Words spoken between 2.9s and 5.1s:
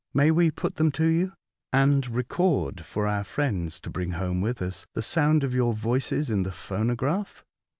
our friends, to bring home with us, the